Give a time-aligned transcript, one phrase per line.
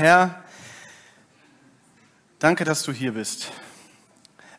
[0.00, 0.42] Herr,
[2.38, 3.52] danke, dass du hier bist.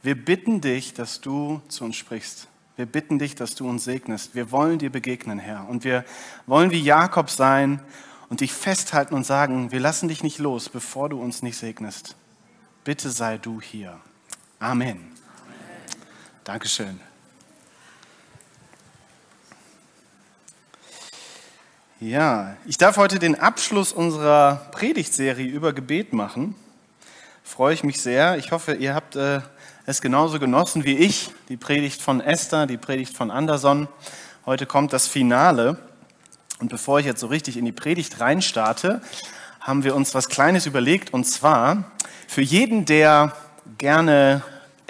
[0.03, 2.47] Wir bitten dich, dass du zu uns sprichst.
[2.75, 4.35] Wir bitten dich, dass du uns segnest.
[4.35, 5.67] Wir wollen dir begegnen, Herr.
[5.67, 6.05] Und wir
[6.45, 7.81] wollen wie Jakob sein
[8.29, 12.15] und dich festhalten und sagen, wir lassen dich nicht los, bevor du uns nicht segnest.
[12.83, 13.99] Bitte sei du hier.
[14.59, 14.89] Amen.
[14.89, 14.99] Amen.
[16.43, 16.99] Dankeschön.
[22.04, 26.55] Ja, ich darf heute den Abschluss unserer Predigtserie über Gebet machen.
[27.44, 28.38] Freue ich mich sehr.
[28.38, 29.41] Ich hoffe, ihr habt äh,
[29.85, 31.29] es genauso genossen wie ich.
[31.48, 33.88] Die Predigt von Esther, die Predigt von Anderson.
[34.48, 35.77] Heute kommt das Finale.
[36.60, 39.04] Und bevor ich jetzt so richtig in die Predigt reinstarte,
[39.60, 41.13] haben wir uns was Kleines überlegt.
[41.13, 41.84] Und zwar
[42.27, 43.34] für jeden, der
[43.77, 44.41] gerne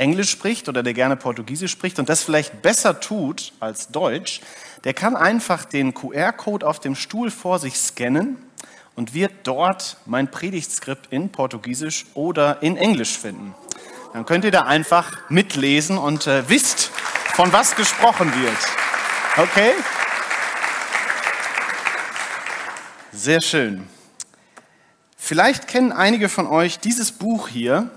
[0.02, 4.42] Englisch spricht oder der gerne Portugiesisch spricht und das vielleicht besser tut als Deutsch,
[4.84, 8.38] der kann einfach den QR-Code auf dem Stuhl vor sich scannen
[8.96, 13.54] und wird dort mein Predigtskript in Portugiesisch oder in Englisch finden.
[14.14, 16.90] Dann könnt ihr da einfach mitlesen und äh, wisst,
[17.36, 18.58] von was gesprochen wird.
[19.38, 19.72] Okay?
[23.14, 23.88] Sehr schön.
[25.16, 27.92] Vielleicht kennen einige von euch dieses Buch hier.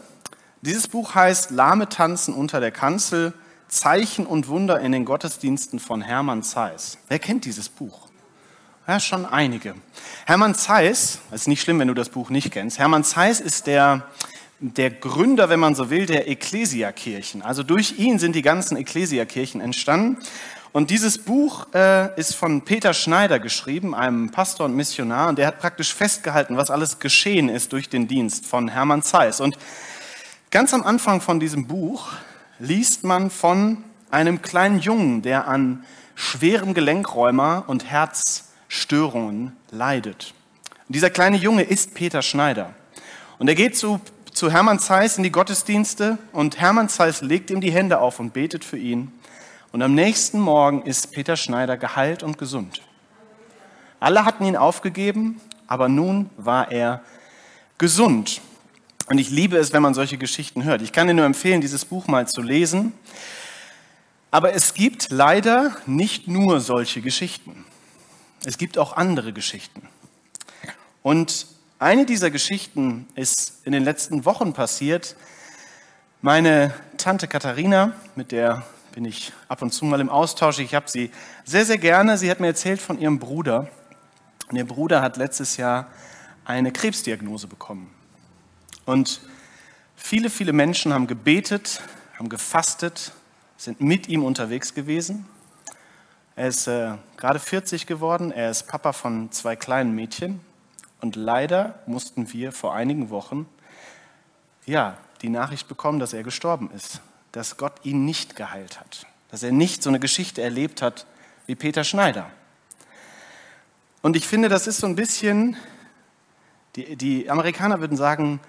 [0.64, 3.34] Dieses Buch heißt Lahme tanzen unter der Kanzel
[3.68, 6.96] Zeichen und Wunder in den Gottesdiensten von Hermann Zeiss.
[7.08, 8.08] Wer kennt dieses Buch?
[8.86, 9.74] Ja, schon einige.
[10.24, 12.78] Hermann Zeiss, es ist nicht schlimm, wenn du das Buch nicht kennst.
[12.78, 14.08] Hermann Zeiss ist der,
[14.58, 17.42] der Gründer, wenn man so will, der Ekklesiakirchen.
[17.42, 20.16] Also durch ihn sind die ganzen Ekklesiakirchen entstanden.
[20.72, 25.46] Und dieses Buch äh, ist von Peter Schneider geschrieben, einem Pastor und Missionar, und der
[25.46, 29.40] hat praktisch festgehalten, was alles geschehen ist durch den Dienst von Hermann Zeiss.
[29.40, 29.58] Und
[30.54, 32.12] ganz am Anfang von diesem Buch
[32.60, 33.82] liest man von
[34.12, 35.84] einem kleinen Jungen, der an
[36.14, 40.32] schwerem Gelenkräumer und Herzstörungen leidet.
[40.86, 42.72] Und dieser kleine Junge ist Peter Schneider.
[43.40, 44.00] Und er geht zu,
[44.32, 48.32] zu Hermann Zeiss in die Gottesdienste und Hermann Zeiss legt ihm die Hände auf und
[48.32, 49.10] betet für ihn.
[49.72, 52.80] Und am nächsten Morgen ist Peter Schneider geheilt und gesund.
[53.98, 57.02] Alle hatten ihn aufgegeben, aber nun war er
[57.76, 58.40] gesund.
[59.08, 60.80] Und ich liebe es, wenn man solche Geschichten hört.
[60.80, 62.94] Ich kann dir nur empfehlen, dieses Buch mal zu lesen.
[64.30, 67.64] Aber es gibt leider nicht nur solche Geschichten.
[68.44, 69.88] Es gibt auch andere Geschichten.
[71.02, 71.46] Und
[71.78, 75.16] eine dieser Geschichten ist in den letzten Wochen passiert.
[76.22, 80.60] Meine Tante Katharina, mit der bin ich ab und zu mal im Austausch.
[80.60, 81.10] Ich habe sie
[81.44, 82.16] sehr, sehr gerne.
[82.16, 83.68] Sie hat mir erzählt von ihrem Bruder.
[84.48, 85.88] Und ihr Bruder hat letztes Jahr
[86.44, 87.90] eine Krebsdiagnose bekommen.
[88.86, 89.20] Und
[89.96, 91.82] viele, viele Menschen haben gebetet,
[92.18, 93.12] haben gefastet,
[93.56, 95.26] sind mit ihm unterwegs gewesen.
[96.36, 100.40] Er ist äh, gerade 40 geworden, er ist Papa von zwei kleinen Mädchen.
[101.00, 103.46] Und leider mussten wir vor einigen Wochen
[104.66, 107.00] ja, die Nachricht bekommen, dass er gestorben ist,
[107.32, 111.06] dass Gott ihn nicht geheilt hat, dass er nicht so eine Geschichte erlebt hat
[111.46, 112.30] wie Peter Schneider.
[114.02, 115.56] Und ich finde, das ist so ein bisschen,
[116.76, 118.40] die, die Amerikaner würden sagen,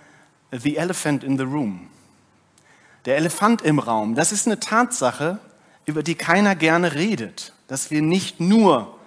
[0.52, 1.90] the elephant in the room.
[3.06, 5.40] Der Elefant im Raum, das ist eine Tatsache,
[5.86, 8.98] über die keiner gerne redet, dass wir nicht nur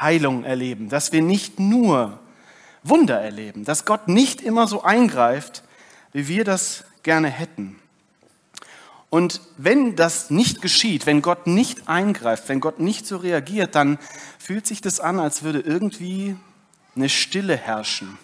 [0.00, 2.18] Heilung erleben, dass wir nicht nur
[2.82, 5.62] Wunder erleben, dass Gott nicht immer so eingreift,
[6.12, 7.78] wie wir das gerne hätten.
[9.10, 13.98] Und wenn das nicht geschieht, wenn Gott nicht eingreift, wenn Gott nicht so reagiert, dann
[14.38, 16.36] fühlt sich das an, als würde irgendwie
[16.96, 18.18] eine Stille herrschen.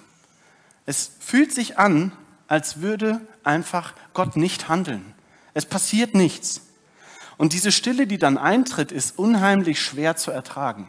[0.86, 2.12] Es fühlt sich an,
[2.48, 5.14] als würde einfach Gott nicht handeln.
[5.54, 6.62] Es passiert nichts.
[7.36, 10.88] Und diese Stille, die dann eintritt, ist unheimlich schwer zu ertragen.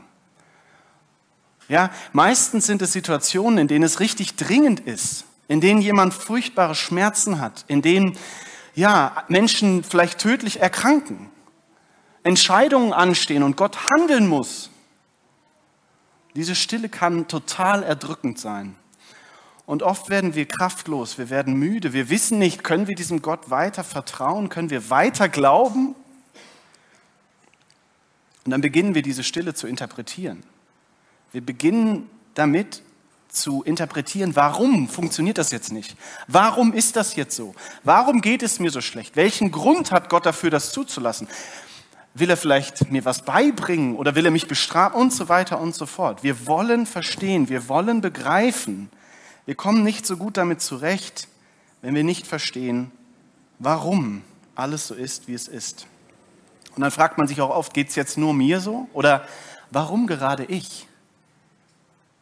[1.68, 6.74] Ja, meistens sind es Situationen, in denen es richtig dringend ist, in denen jemand furchtbare
[6.74, 8.18] Schmerzen hat, in denen
[8.74, 11.30] ja, Menschen vielleicht tödlich erkranken,
[12.24, 14.72] Entscheidungen anstehen und Gott handeln muss.
[16.36, 18.76] Diese Stille kann total erdrückend sein.
[19.70, 23.52] Und oft werden wir kraftlos, wir werden müde, wir wissen nicht, können wir diesem Gott
[23.52, 25.94] weiter vertrauen, können wir weiter glauben?
[28.46, 30.42] Und dann beginnen wir diese Stille zu interpretieren.
[31.32, 32.82] Wir beginnen damit
[33.28, 35.96] zu interpretieren, warum funktioniert das jetzt nicht?
[36.26, 37.54] Warum ist das jetzt so?
[37.84, 39.16] Warum geht es mir so schlecht?
[39.18, 41.28] Welchen Grund hat Gott dafür, das zuzulassen?
[42.16, 45.76] Will er vielleicht mir was beibringen oder will er mich bestrafen und so weiter und
[45.76, 46.24] so fort?
[46.24, 48.90] Wir wollen verstehen, wir wollen begreifen,
[49.50, 51.28] wir kommen nicht so gut damit zurecht,
[51.82, 52.92] wenn wir nicht verstehen,
[53.58, 54.22] warum
[54.54, 55.88] alles so ist, wie es ist.
[56.76, 58.88] Und dann fragt man sich auch oft, geht es jetzt nur mir so?
[58.94, 59.28] Oder
[59.72, 60.88] warum gerade ich?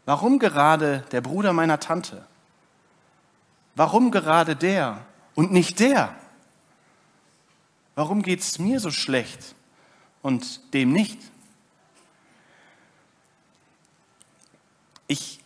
[0.06, 2.26] Warum gerade der Bruder meiner Tante?
[3.76, 6.16] Warum gerade der und nicht der?
[7.96, 9.54] Warum geht es mir so schlecht
[10.22, 11.20] und dem nicht?
[15.08, 15.42] Ich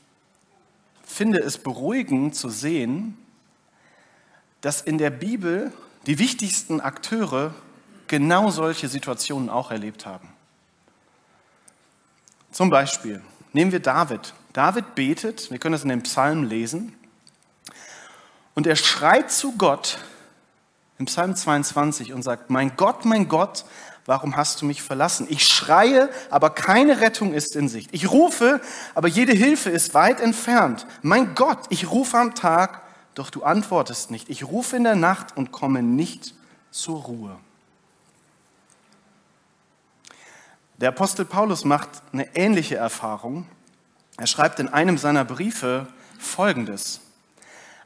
[1.12, 3.18] finde es beruhigend zu sehen,
[4.62, 5.72] dass in der Bibel
[6.06, 7.54] die wichtigsten Akteure
[8.08, 10.30] genau solche Situationen auch erlebt haben.
[12.52, 13.22] Zum Beispiel
[13.54, 14.34] nehmen wir David.
[14.54, 16.94] David betet, wir können das in dem Psalm lesen,
[18.54, 19.98] und er schreit zu Gott
[21.00, 23.66] im Psalm 22 und sagt, mein Gott, mein Gott,
[24.06, 25.28] warum hast du mich verlassen?
[25.30, 27.90] Ich schreie, aber keine Rettung ist in Sicht.
[27.94, 28.62] Ich rufe,
[28.96, 30.88] aber jede Hilfe ist weit entfernt.
[31.02, 32.82] Mein Gott, ich rufe am Tag,
[33.16, 34.30] doch du antwortest nicht.
[34.30, 36.34] Ich rufe in der Nacht und komme nicht
[36.72, 37.36] zur Ruhe.
[40.78, 43.46] Der Apostel Paulus macht eine ähnliche Erfahrung.
[44.18, 45.88] Er schreibt in einem seiner Briefe
[46.18, 47.01] Folgendes.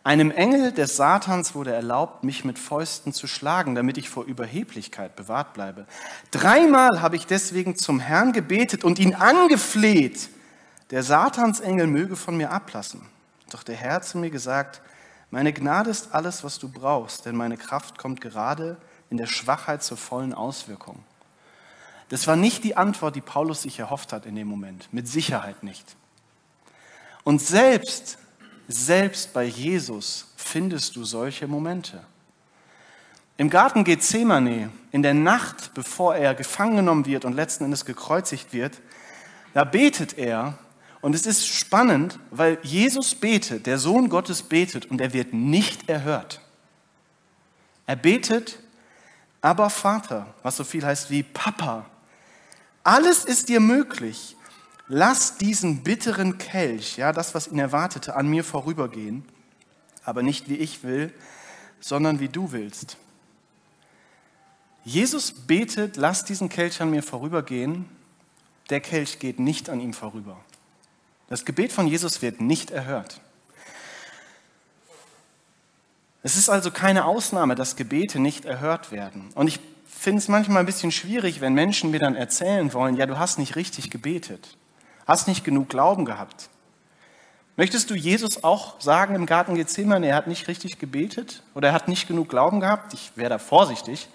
[0.05, 5.15] Einem Engel des Satans wurde erlaubt, mich mit Fäusten zu schlagen, damit ich vor Überheblichkeit
[5.15, 5.87] bewahrt bleibe.
[6.29, 10.29] Dreimal habe ich deswegen zum Herrn gebetet und ihn angefleht,
[10.91, 13.01] der Satansengel möge von mir ablassen.
[13.49, 14.79] Doch der Herr hat zu mir gesagt,
[15.31, 18.77] meine Gnade ist alles, was du brauchst, denn meine Kraft kommt gerade
[19.09, 21.03] in der Schwachheit zur vollen Auswirkung.
[22.09, 24.87] Das war nicht die Antwort, die Paulus sich erhofft hat in dem Moment.
[24.93, 25.95] Mit Sicherheit nicht.
[27.23, 28.19] Und selbst,
[28.67, 32.03] selbst bei Jesus findest du solche Momente.
[33.37, 38.53] Im Garten Gethsemane, in der Nacht, bevor er gefangen genommen wird und letzten Endes gekreuzigt
[38.53, 38.79] wird,
[39.53, 40.57] da betet er.
[41.01, 45.89] Und es ist spannend, weil Jesus betet, der Sohn Gottes betet und er wird nicht
[45.89, 46.41] erhört.
[47.85, 48.59] Er betet,
[49.41, 51.85] aber Vater, was so viel heißt wie Papa,
[52.83, 54.35] alles ist dir möglich.
[54.87, 59.25] Lass diesen bitteren Kelch, ja, das, was ihn erwartete, an mir vorübergehen,
[60.03, 61.11] aber nicht wie ich will,
[61.79, 62.97] sondern wie du willst.
[64.83, 67.89] Jesus betet, lass diesen Kelch an mir vorübergehen.
[68.69, 70.37] Der Kelch geht nicht an ihm vorüber.
[71.27, 73.19] Das Gebet von Jesus wird nicht erhört.
[76.21, 79.29] Es ist also keine Ausnahme, dass Gebete nicht erhört werden.
[79.33, 83.07] Und ich finde es manchmal ein bisschen schwierig, wenn Menschen mir dann erzählen wollen, ja,
[83.07, 84.57] du hast nicht richtig gebetet,
[85.05, 86.49] hast nicht genug Glauben gehabt.
[87.57, 91.73] Möchtest du Jesus auch sagen im Garten Gethsemane, er hat nicht richtig gebetet oder er
[91.73, 92.93] hat nicht genug Glauben gehabt?
[92.93, 94.09] Ich wäre da vorsichtig.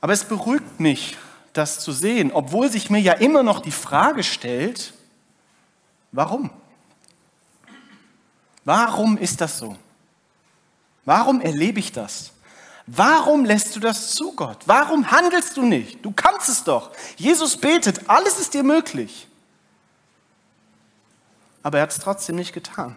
[0.00, 1.16] Aber es beruhigt mich,
[1.52, 4.94] das zu sehen, obwohl sich mir ja immer noch die Frage stellt,
[6.10, 6.50] warum?
[8.64, 9.76] Warum ist das so?
[11.04, 12.32] Warum erlebe ich das?
[12.86, 14.58] Warum lässt du das zu, Gott?
[14.66, 16.04] Warum handelst du nicht?
[16.04, 16.90] Du kannst es doch.
[17.16, 19.28] Jesus betet, alles ist dir möglich.
[21.62, 22.96] Aber er hat es trotzdem nicht getan.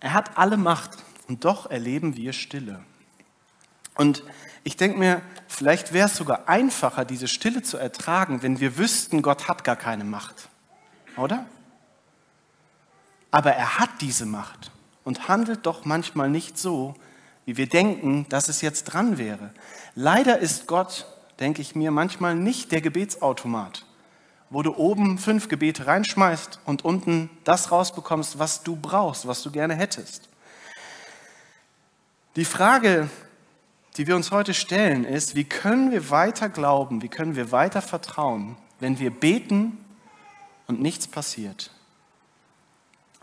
[0.00, 0.90] Er hat alle Macht
[1.28, 2.82] und doch erleben wir Stille.
[3.94, 4.22] Und
[4.62, 9.22] ich denke mir, vielleicht wäre es sogar einfacher, diese Stille zu ertragen, wenn wir wüssten,
[9.22, 10.48] Gott hat gar keine Macht.
[11.16, 11.46] Oder?
[13.30, 14.70] Aber er hat diese Macht
[15.04, 16.94] und handelt doch manchmal nicht so,
[17.44, 19.50] wie wir denken, dass es jetzt dran wäre.
[19.94, 21.06] Leider ist Gott,
[21.38, 23.85] denke ich mir, manchmal nicht der Gebetsautomat,
[24.50, 29.50] wo du oben fünf Gebete reinschmeißt und unten das rausbekommst, was du brauchst, was du
[29.50, 30.28] gerne hättest.
[32.36, 33.08] Die Frage,
[33.96, 37.80] die wir uns heute stellen, ist, wie können wir weiter glauben, wie können wir weiter
[37.80, 39.78] vertrauen, wenn wir beten
[40.66, 41.70] und nichts passiert?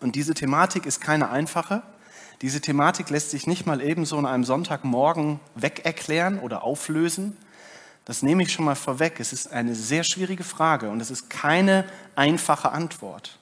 [0.01, 1.83] Und diese Thematik ist keine einfache.
[2.41, 7.37] Diese Thematik lässt sich nicht mal ebenso an einem Sonntagmorgen wegerklären oder auflösen.
[8.05, 9.19] Das nehme ich schon mal vorweg.
[9.19, 13.37] Es ist eine sehr schwierige Frage und es ist keine einfache Antwort.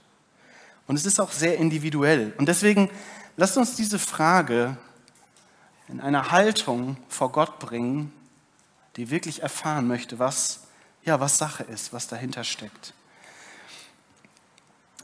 [0.88, 2.34] Und es ist auch sehr individuell.
[2.38, 2.89] Und deswegen
[3.38, 4.77] lasst uns diese Frage
[5.88, 8.13] in einer Haltung vor Gott bringen,
[8.98, 10.62] die wirklich erfahren möchte, was,
[11.03, 12.94] ja, was Sache ist, was dahinter steckt.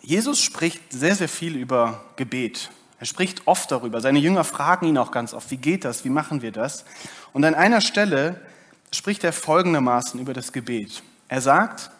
[0.01, 2.69] Jesus spricht sehr, sehr viel über Gebet.
[2.99, 4.01] Er spricht oft darüber.
[4.01, 6.85] Seine Jünger fragen ihn auch ganz oft, wie geht das, wie machen wir das?
[7.33, 8.41] Und an einer Stelle
[8.93, 11.03] spricht er folgendermaßen über das Gebet.
[11.27, 11.91] Er sagt,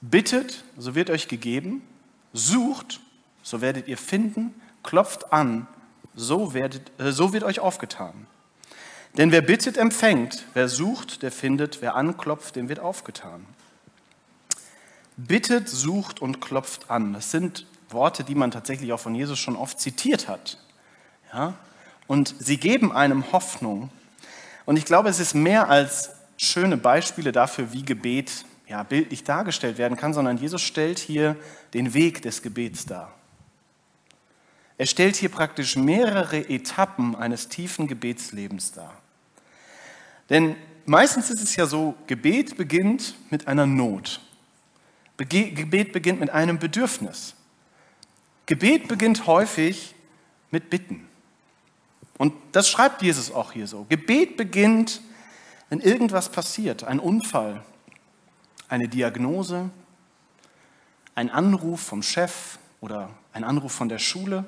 [0.00, 1.82] bittet, so wird euch gegeben,
[2.32, 3.00] sucht,
[3.42, 5.66] so werdet ihr finden, klopft an,
[6.14, 8.26] so, werdet, äh, so wird euch aufgetan.
[9.16, 13.46] Denn wer bittet, empfängt, wer sucht, der findet, wer anklopft, dem wird aufgetan
[15.16, 17.12] bittet, sucht und klopft an.
[17.12, 20.58] Das sind Worte, die man tatsächlich auch von Jesus schon oft zitiert hat.
[21.32, 21.54] Ja?
[22.06, 23.90] Und sie geben einem Hoffnung.
[24.64, 26.10] Und ich glaube, es ist mehr als
[26.42, 31.36] schöne Beispiele dafür, wie Gebet ja, bildlich dargestellt werden kann, sondern Jesus stellt hier
[31.74, 33.12] den Weg des Gebets dar.
[34.78, 38.96] Er stellt hier praktisch mehrere Etappen eines tiefen Gebetslebens dar.
[40.30, 40.56] Denn
[40.86, 44.20] meistens ist es ja so, Gebet beginnt mit einer Not.
[45.18, 47.34] Gebet beginnt mit einem Bedürfnis.
[48.46, 49.94] Gebet beginnt häufig
[50.50, 51.06] mit Bitten.
[52.18, 53.84] Und das schreibt Jesus auch hier so.
[53.88, 55.02] Gebet beginnt,
[55.72, 57.62] wenn irgendwas passiert, ein Unfall,
[58.68, 59.70] eine Diagnose,
[61.14, 64.44] ein Anruf vom Chef oder ein Anruf von der Schule.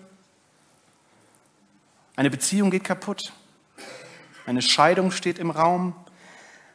[2.14, 3.32] Eine Beziehung geht kaputt.
[4.44, 5.96] Eine Scheidung steht im Raum.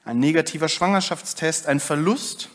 [0.03, 2.49] Ein negativer Schwangerschaftstest, ein Verlust,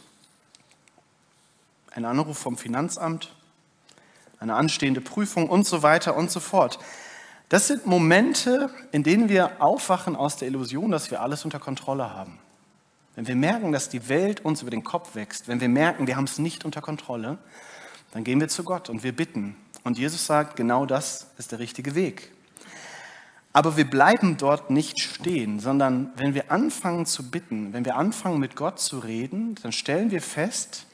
[1.92, 3.32] ein Anruf vom Finanzamt,
[4.40, 6.80] eine anstehende Prüfung und so weiter und so fort.
[7.54, 12.12] Das sind Momente, in denen wir aufwachen aus der Illusion, dass wir alles unter Kontrolle
[12.12, 12.40] haben.
[13.14, 16.16] Wenn wir merken, dass die Welt uns über den Kopf wächst, wenn wir merken, wir
[16.16, 17.38] haben es nicht unter Kontrolle,
[18.10, 19.54] dann gehen wir zu Gott und wir bitten.
[19.84, 22.32] Und Jesus sagt, genau das ist der richtige Weg.
[23.52, 28.40] Aber wir bleiben dort nicht stehen, sondern wenn wir anfangen zu bitten, wenn wir anfangen
[28.40, 30.86] mit Gott zu reden, dann stellen wir fest,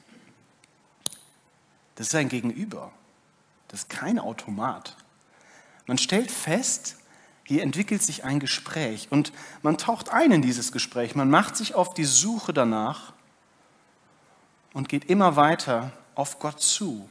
[1.95, 2.93] das ist ein Gegenüber.
[3.69, 4.95] Das ist kein Automat.
[5.91, 6.95] Man stellt fest,
[7.43, 9.33] hier entwickelt sich ein Gespräch und
[9.63, 11.17] man taucht ein in dieses Gespräch.
[11.17, 13.13] Man macht sich auf die Suche danach
[14.73, 17.09] und geht immer weiter auf Gott zu.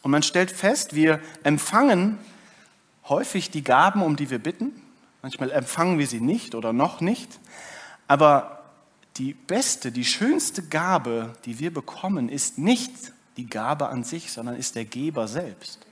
[0.00, 2.16] Und man stellt fest, wir empfangen
[3.06, 4.72] häufig die Gaben, um die wir bitten.
[5.20, 7.38] Manchmal empfangen wir sie nicht oder noch nicht.
[8.08, 8.64] Aber
[9.18, 14.56] die beste, die schönste Gabe, die wir bekommen, ist nicht die Gabe an sich, sondern
[14.56, 15.86] ist der Geber selbst.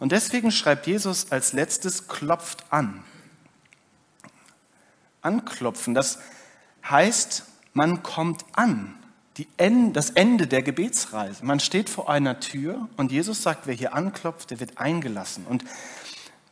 [0.00, 3.04] Und deswegen schreibt Jesus als letztes, klopft an.
[5.22, 6.18] Anklopfen, das
[6.88, 8.96] heißt, man kommt an.
[9.56, 11.44] End, das Ende der Gebetsreise.
[11.46, 15.46] Man steht vor einer Tür und Jesus sagt, wer hier anklopft, der wird eingelassen.
[15.46, 15.64] Und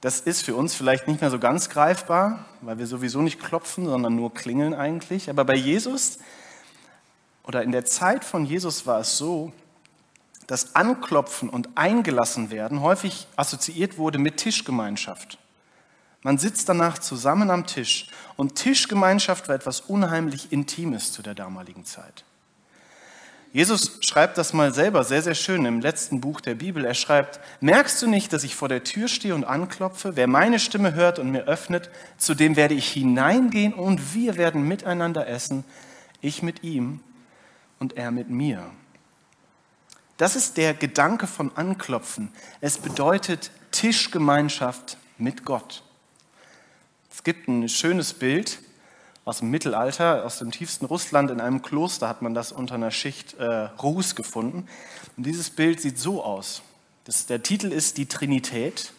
[0.01, 3.85] das ist für uns vielleicht nicht mehr so ganz greifbar, weil wir sowieso nicht klopfen,
[3.85, 5.29] sondern nur klingeln eigentlich.
[5.29, 6.19] Aber bei Jesus
[7.43, 9.53] oder in der Zeit von Jesus war es so,
[10.49, 15.39] dass Anklopfen und eingelassen werden häufig assoziiert wurde mit Tischgemeinschaft.
[16.23, 21.85] Man sitzt danach zusammen am Tisch und Tischgemeinschaft war etwas unheimlich Intimes zu der damaligen
[21.85, 22.25] Zeit.
[23.53, 26.85] Jesus schreibt das mal selber sehr, sehr schön im letzten Buch der Bibel.
[26.85, 30.17] Er schreibt, merkst du nicht, dass ich vor der Tür stehe und anklopfe?
[30.17, 34.67] Wer meine Stimme hört und mir öffnet, zu dem werde ich hineingehen und wir werden
[34.67, 35.65] miteinander essen,
[36.21, 37.01] ich mit ihm
[37.79, 38.71] und er mit mir.
[40.19, 42.33] Das ist der Gedanke von Anklopfen.
[42.61, 45.85] Es bedeutet Tischgemeinschaft mit Gott.
[47.09, 48.59] Es gibt ein schönes Bild
[49.25, 51.31] aus dem Mittelalter, aus dem tiefsten Russland.
[51.31, 54.67] In einem Kloster hat man das unter einer Schicht äh, Ruß gefunden.
[55.17, 56.63] Und dieses Bild sieht so aus.
[57.05, 58.93] Das, der Titel ist die Trinität.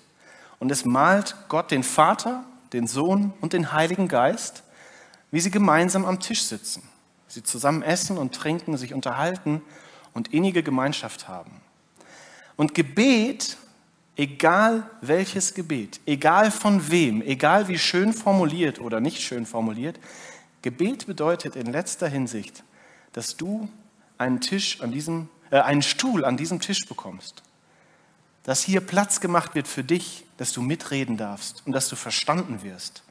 [0.58, 4.64] Und es malt Gott den Vater, den Sohn und den Heiligen Geist,
[5.32, 6.82] wie sie gemeinsam am Tisch sitzen.
[7.28, 9.62] Sie zusammen essen und trinken, sich unterhalten
[10.14, 11.52] und innige Gemeinschaft haben.
[12.56, 13.58] Und Gebet,
[14.16, 20.00] egal welches Gebet, egal von wem, egal wie schön formuliert oder nicht schön formuliert,
[20.62, 22.64] Gebet bedeutet in letzter Hinsicht,
[23.14, 23.70] dass du
[24.18, 27.44] einen Tisch an diesem, äh, einen Stuhl an diesem Tisch bekommst.
[28.44, 32.62] Dass hier Platz gemacht wird für dich, dass du mitreden darfst und dass du verstanden
[32.62, 33.04] wirst.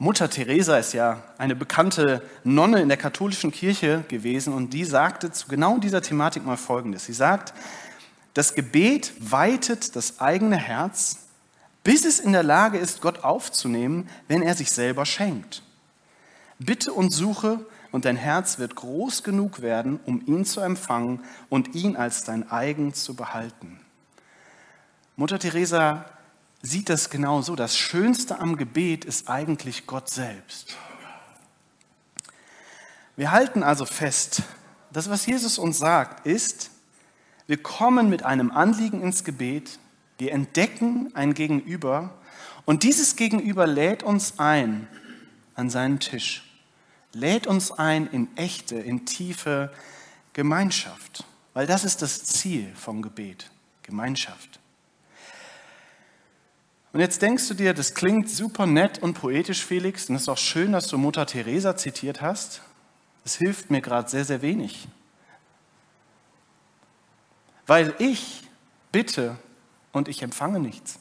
[0.00, 5.32] Mutter Teresa ist ja eine bekannte Nonne in der katholischen Kirche gewesen und die sagte
[5.32, 7.06] zu genau dieser Thematik mal Folgendes.
[7.06, 7.52] Sie sagt,
[8.32, 11.26] das Gebet weitet das eigene Herz,
[11.82, 15.64] bis es in der Lage ist, Gott aufzunehmen, wenn er sich selber schenkt.
[16.60, 21.74] Bitte und suche und dein Herz wird groß genug werden, um ihn zu empfangen und
[21.74, 23.80] ihn als dein eigen zu behalten.
[25.16, 26.04] Mutter Teresa
[26.62, 27.56] sieht das genau so.
[27.56, 30.76] Das Schönste am Gebet ist eigentlich Gott selbst.
[33.16, 34.42] Wir halten also fest,
[34.92, 36.70] das, was Jesus uns sagt, ist,
[37.46, 39.78] wir kommen mit einem Anliegen ins Gebet,
[40.18, 42.14] wir entdecken ein Gegenüber
[42.64, 44.86] und dieses Gegenüber lädt uns ein
[45.54, 46.44] an seinen Tisch,
[47.12, 49.72] lädt uns ein in echte, in tiefe
[50.32, 51.24] Gemeinschaft,
[51.54, 53.50] weil das ist das Ziel vom Gebet,
[53.82, 54.60] Gemeinschaft.
[56.92, 60.28] Und jetzt denkst du dir, das klingt super nett und poetisch, Felix, und es ist
[60.28, 62.62] auch schön, dass du Mutter Teresa zitiert hast.
[63.24, 64.88] Das hilft mir gerade sehr, sehr wenig.
[67.66, 68.48] Weil ich
[68.90, 69.36] bitte
[69.92, 70.98] und ich empfange nichts.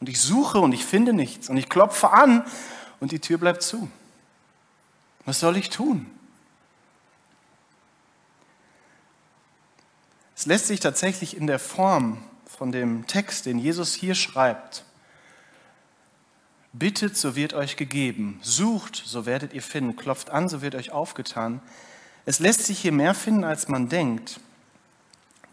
[0.00, 1.48] Und ich suche und ich finde nichts.
[1.48, 2.44] Und ich klopfe an
[2.98, 3.88] und die Tür bleibt zu.
[5.24, 6.10] Was soll ich tun?
[10.34, 14.84] Es lässt sich tatsächlich in der Form von dem Text, den Jesus hier schreibt,
[16.72, 20.90] bittet, so wird euch gegeben, sucht, so werdet ihr finden, klopft an, so wird euch
[20.90, 21.60] aufgetan.
[22.24, 24.40] Es lässt sich hier mehr finden, als man denkt,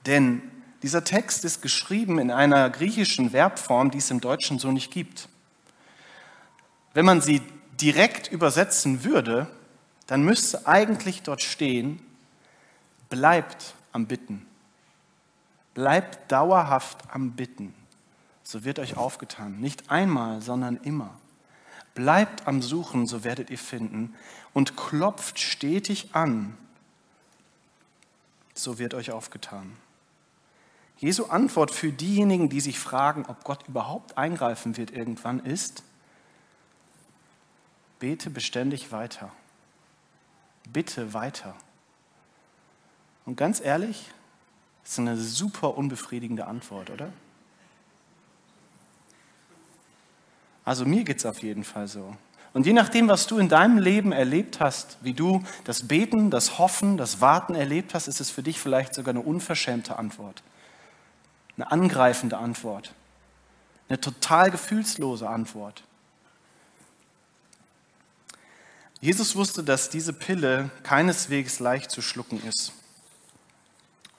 [0.06, 0.42] denn
[0.82, 5.28] dieser Text ist geschrieben in einer griechischen Verbform, die es im Deutschen so nicht gibt.
[6.94, 7.42] Wenn man sie
[7.82, 9.48] direkt übersetzen würde,
[10.08, 12.00] dann müsste eigentlich dort stehen,
[13.10, 14.46] bleibt am Bitten.
[15.74, 17.74] Bleibt dauerhaft am Bitten.
[18.50, 19.60] So wird euch aufgetan.
[19.60, 21.16] Nicht einmal, sondern immer.
[21.94, 24.16] Bleibt am Suchen, so werdet ihr finden.
[24.56, 26.58] Und klopft stetig an,
[28.56, 29.78] so wird euch aufgetan.
[30.98, 35.84] Jesu Antwort für diejenigen, die sich fragen, ob Gott überhaupt eingreifen wird irgendwann, ist,
[38.00, 39.32] bete beständig weiter.
[40.74, 41.54] Bitte weiter.
[43.28, 44.10] Und ganz ehrlich,
[44.82, 47.14] das ist eine super unbefriedigende Antwort, oder?
[50.70, 52.16] Also mir geht es auf jeden Fall so.
[52.54, 56.58] Und je nachdem, was du in deinem Leben erlebt hast, wie du das Beten, das
[56.60, 60.44] Hoffen, das Warten erlebt hast, ist es für dich vielleicht sogar eine unverschämte Antwort
[61.60, 62.94] eine angreifende Antwort,
[63.90, 65.84] eine total gefühlslose Antwort.
[69.02, 72.72] Jesus wusste, dass diese Pille keineswegs leicht zu schlucken ist.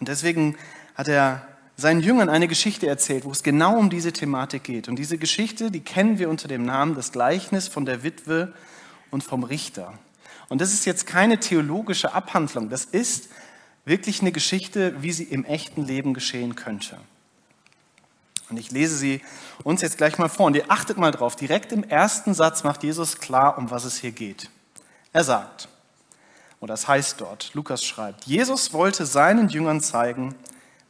[0.01, 0.59] Und deswegen
[0.95, 1.47] hat er
[1.81, 4.89] seinen Jüngern eine Geschichte erzählt, wo es genau um diese Thematik geht.
[4.89, 8.53] Und diese Geschichte, die kennen wir unter dem Namen das Gleichnis von der Witwe
[9.11, 9.95] und vom Richter.
[10.49, 13.29] Und das ist jetzt keine theologische Abhandlung, das ist
[13.85, 16.99] wirklich eine Geschichte, wie sie im echten Leben geschehen könnte.
[18.51, 19.21] Und ich lese sie
[19.63, 20.47] uns jetzt gleich mal vor.
[20.47, 21.37] Und ihr achtet mal drauf.
[21.37, 24.51] Direkt im ersten Satz macht Jesus klar, um was es hier geht.
[25.13, 25.69] Er sagt,
[26.61, 30.35] oder das heißt dort, Lukas schreibt, Jesus wollte seinen Jüngern zeigen,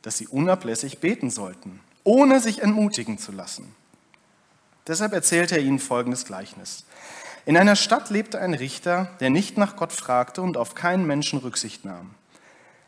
[0.03, 3.75] dass sie unablässig beten sollten, ohne sich entmutigen zu lassen.
[4.87, 6.85] Deshalb erzählte er ihnen folgendes Gleichnis.
[7.47, 11.39] In einer Stadt lebte ein Richter, der nicht nach Gott fragte und auf keinen Menschen
[11.39, 12.11] Rücksicht nahm.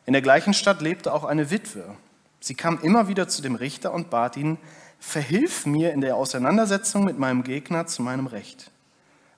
[0.07, 1.97] In der gleichen Stadt lebte auch eine Witwe,
[2.43, 4.59] Sie kam immer wieder zu dem Richter und bat ihn,
[4.99, 8.73] verhilf mir in der Auseinandersetzung mit meinem Gegner zu meinem Recht.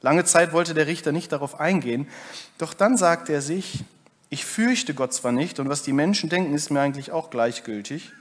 [0.00, 2.08] Lange Zeit wollte der Richter nicht darauf eingehen,
[2.56, 3.84] doch dann sagte er sich,
[4.30, 8.12] ich fürchte Gott zwar nicht und was die Menschen denken, ist mir eigentlich auch gleichgültig,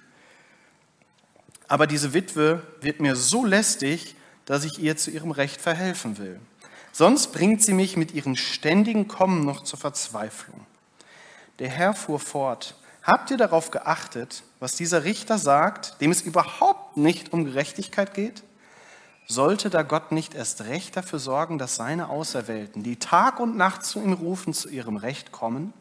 [1.68, 6.40] aber diese Witwe wird mir so lästig, dass ich ihr zu ihrem Recht verhelfen will.
[6.92, 10.66] Sonst bringt sie mich mit ihrem ständigen Kommen noch zur Verzweiflung.
[11.60, 16.96] Der Herr fuhr fort, Habt ihr darauf geachtet, was dieser Richter sagt, dem es überhaupt
[16.96, 18.44] nicht um Gerechtigkeit geht?
[19.28, 23.84] Sollte da Gott nicht erst recht dafür sorgen, dass seine Auserwählten, die Tag und Nacht
[23.84, 25.74] zu ihm rufen, zu ihrem Recht kommen?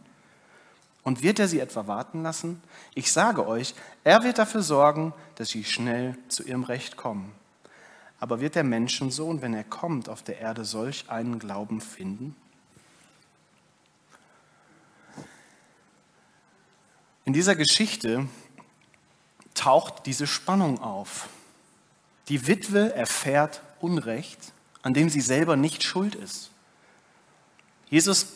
[1.05, 2.63] Und wird er sie etwa warten lassen?
[2.95, 7.33] Ich sage euch, er wird dafür sorgen, dass sie schnell zu ihrem Recht kommen.
[8.21, 12.37] Aber wird der Menschensohn, wenn er kommt, auf der Erde solch einen Glauben finden?
[17.25, 18.29] In dieser Geschichte
[19.55, 21.29] taucht diese Spannung auf.
[22.29, 26.51] Die Witwe erfährt Unrecht, an dem sie selber nicht schuld ist.
[27.91, 28.29] Jesus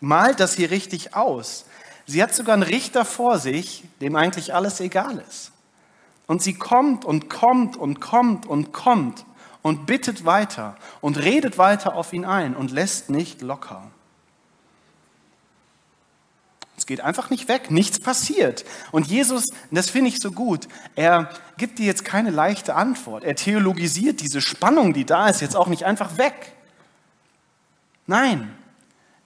[0.00, 1.66] malt das hier richtig aus.
[2.10, 5.52] Sie hat sogar einen Richter vor sich, dem eigentlich alles egal ist.
[6.26, 9.24] Und sie kommt und kommt und kommt und kommt
[9.62, 13.92] und bittet weiter und redet weiter auf ihn ein und lässt nicht locker.
[16.76, 18.64] Es geht einfach nicht weg, nichts passiert.
[18.90, 23.22] Und Jesus, das finde ich so gut, er gibt dir jetzt keine leichte Antwort.
[23.22, 26.56] Er theologisiert diese Spannung, die da ist, jetzt auch nicht einfach weg.
[28.08, 28.52] Nein,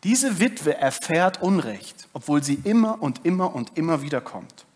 [0.05, 4.67] diese Witwe erfährt Unrecht, obwohl sie immer und immer und immer wieder kommt.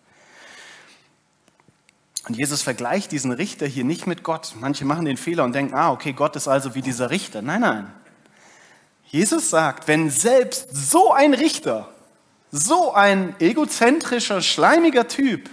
[2.26, 4.54] Und Jesus vergleicht diesen Richter hier nicht mit Gott.
[4.60, 7.40] Manche machen den Fehler und denken, ah, okay, Gott ist also wie dieser Richter.
[7.40, 7.92] Nein, nein.
[9.06, 11.88] Jesus sagt, wenn selbst so ein Richter
[12.50, 15.50] so ein egozentrischer, schleimiger Typ,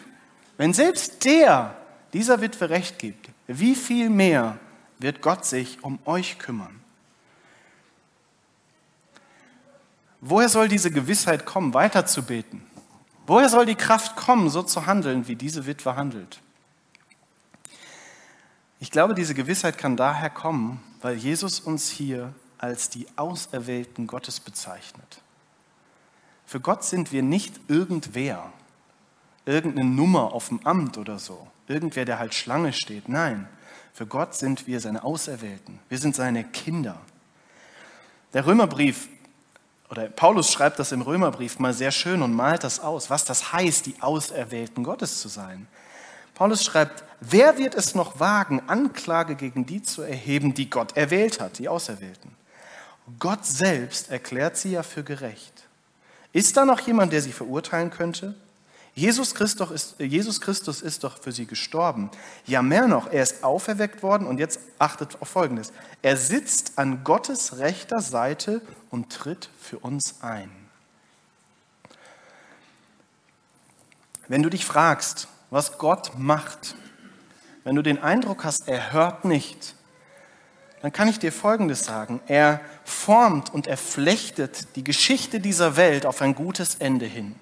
[0.58, 1.76] wenn selbst der
[2.14, 4.58] dieser Witwe recht gibt, wie viel mehr
[5.00, 6.80] wird Gott sich um euch kümmern?
[10.28, 12.64] Woher soll diese Gewissheit kommen, weiterzubeten?
[13.28, 16.42] Woher soll die Kraft kommen, so zu handeln, wie diese Witwe handelt?
[18.80, 24.40] Ich glaube, diese Gewissheit kann daher kommen, weil Jesus uns hier als die Auserwählten Gottes
[24.40, 25.22] bezeichnet.
[26.48, 28.52] Für Gott sind wir nicht irgendwer,
[29.46, 33.10] irgendeine Nummer auf dem Amt oder so, irgendwer, der halt Schlange steht.
[33.10, 33.48] Nein,
[33.94, 35.78] für Gott sind wir seine Auserwählten.
[35.88, 37.00] Wir sind seine Kinder.
[38.34, 39.08] Der Römerbrief
[39.90, 43.54] oder Paulus schreibt das im Römerbrief mal sehr schön und malt das aus, was das
[43.54, 45.68] heißt, die Auserwählten Gottes zu sein.
[46.34, 51.40] Paulus schreibt, wer wird es noch wagen, Anklage gegen die zu erheben, die Gott erwählt
[51.40, 52.36] hat, die Auserwählten?
[53.20, 55.64] Gott selbst erklärt sie ja für gerecht.
[56.34, 58.36] Ist da noch jemand, der sie verurteilen könnte?
[58.98, 62.10] Jesus Christus, ist, Jesus Christus ist doch für sie gestorben.
[62.46, 65.74] Ja, mehr noch, er ist auferweckt worden und jetzt achtet auf Folgendes.
[66.02, 70.50] Er sitzt an Gottes rechter Seite und tritt für uns ein.
[74.30, 76.76] Wenn du dich fragst, was Gott macht,
[77.66, 79.76] wenn du den Eindruck hast, er hört nicht,
[80.82, 82.22] dann kann ich dir Folgendes sagen.
[82.28, 87.36] Er formt und er flechtet die Geschichte dieser Welt auf ein gutes Ende hin.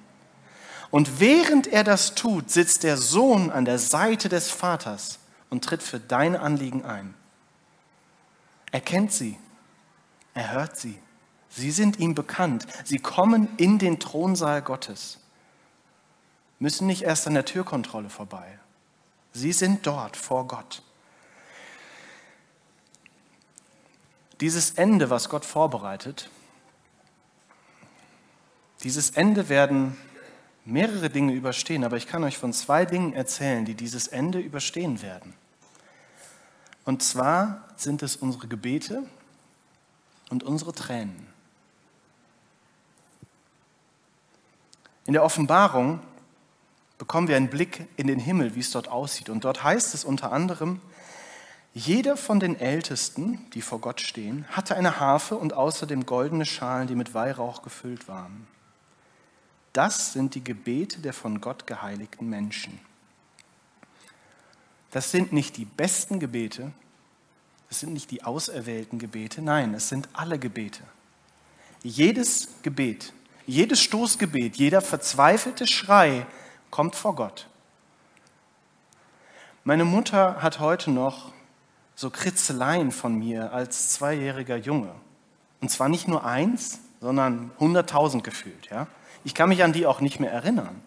[0.93, 5.17] Und während er das tut, sitzt der Sohn an der Seite des Vaters
[5.49, 7.15] und tritt für deine Anliegen ein.
[8.71, 9.39] Er kennt sie,
[10.36, 10.99] er hört sie,
[11.49, 15.17] sie sind ihm bekannt, sie kommen in den Thronsaal Gottes,
[16.60, 18.60] müssen nicht erst an der Türkontrolle vorbei.
[19.32, 20.84] Sie sind dort vor Gott.
[24.41, 26.29] Dieses Ende, was Gott vorbereitet,
[28.84, 29.97] dieses Ende werden
[30.65, 35.02] mehrere Dinge überstehen, aber ich kann euch von zwei Dingen erzählen, die dieses Ende überstehen
[35.02, 35.34] werden.
[36.86, 39.04] Und zwar sind es unsere Gebete
[40.30, 41.28] und unsere Tränen.
[45.06, 45.99] In der Offenbarung
[46.97, 49.30] bekommen wir einen Blick in den Himmel, wie es dort aussieht.
[49.30, 50.80] Und dort heißt es unter anderem,
[51.73, 56.88] jeder von den Ältesten, die vor Gott stehen, hatte eine Harfe und außerdem goldene Schalen,
[56.88, 58.47] die mit Weihrauch gefüllt waren.
[59.74, 62.80] Das sind die Gebete der von Gott geheiligten Menschen.
[64.92, 66.72] Das sind nicht die besten Gebete,
[67.70, 70.84] das sind nicht die auserwählten Gebete, nein, es sind alle Gebete.
[71.82, 73.12] Jedes Gebet,
[73.48, 76.28] jedes Stoßgebet, jeder verzweifelte Schrei
[76.70, 77.48] kommt vor Gott.
[79.64, 81.32] Meine Mutter hat heute noch
[81.96, 84.94] so Kritzeleien von mir als zweijähriger Junge.
[85.62, 88.70] Und zwar nicht nur eins, sondern hunderttausend gefühlt.
[88.70, 88.88] Ja?
[89.24, 90.82] Ich kann mich an die auch nicht mehr erinnern.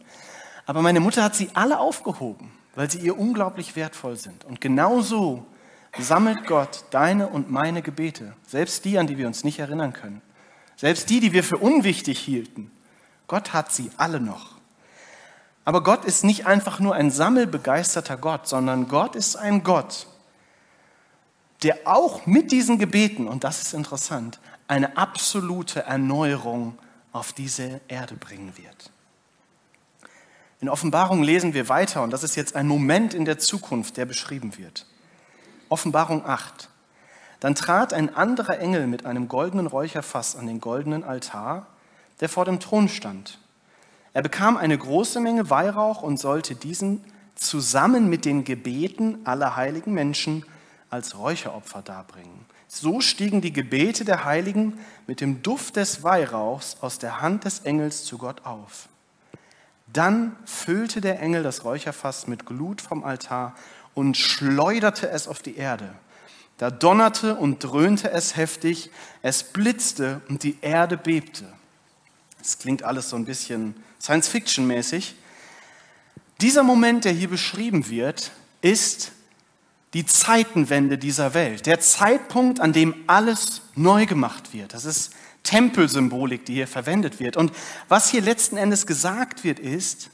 [0.67, 4.45] Aber meine Mutter hat sie alle aufgehoben, weil sie ihr unglaublich wertvoll sind.
[4.45, 5.47] Und genau so
[5.99, 10.21] sammelt Gott deine und meine Gebete, selbst die, an die wir uns nicht erinnern können,
[10.77, 12.71] selbst die, die wir für unwichtig hielten.
[13.29, 14.57] Gott hat sie alle noch.
[15.65, 20.07] Aber Gott ist nicht einfach nur ein sammelbegeisterter Gott, sondern Gott ist ein Gott,
[21.63, 26.79] der auch mit diesen Gebeten, und das ist interessant, eine absolute Erneuerung
[27.17, 28.91] auf diese Erde bringen wird.
[30.61, 34.07] In Offenbarung lesen wir weiter, und das ist jetzt ein Moment in der Zukunft, der
[34.07, 34.87] beschrieben wird.
[35.69, 36.71] Offenbarung 8.
[37.41, 41.67] Dann trat ein anderer Engel mit einem goldenen Räucherfass an den goldenen Altar,
[42.21, 43.39] der vor dem Thron stand.
[44.15, 49.93] Er bekam eine große Menge Weihrauch und sollte diesen zusammen mit den Gebeten aller heiligen
[49.93, 50.47] Menschen
[50.89, 52.46] als Räucheropfer darbringen.
[52.69, 57.61] So stiegen die Gebete der Heiligen mit dem Duft des Weihrauchs aus der Hand des
[57.61, 58.89] Engels zu Gott auf.
[59.93, 63.55] Dann füllte der Engel das Räucherfass mit Glut vom Altar
[63.95, 65.95] und schleuderte es auf die Erde.
[66.59, 68.91] Da donnerte und dröhnte es heftig,
[69.23, 71.45] es blitzte und die Erde bebte.
[72.41, 75.15] Es klingt alles so ein bisschen Science-Fiction-mäßig.
[76.41, 79.13] Dieser Moment, der hier beschrieben wird, ist
[79.97, 84.75] die Zeitenwende dieser Welt, der Zeitpunkt, an dem alles neu gemacht wird.
[84.75, 87.39] Das ist Tempelsymbolik, die hier verwendet wird.
[87.39, 87.51] Und
[87.89, 90.11] was hier letzten Endes gesagt wird, ist,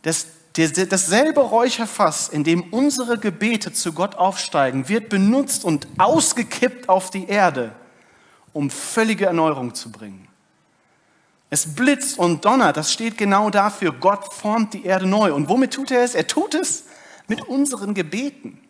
[0.00, 7.10] dass dasselbe Räucherfass, in dem unsere Gebete zu Gott aufsteigen, wird benutzt und ausgekippt auf
[7.10, 7.72] die Erde,
[8.54, 10.26] um völlige Erneuerung zu bringen.
[11.50, 15.34] Es blitzt und donnert, das steht genau dafür, Gott formt die Erde neu.
[15.34, 16.14] Und womit tut er es?
[16.14, 16.84] Er tut es
[17.28, 18.62] mit unseren Gebeten.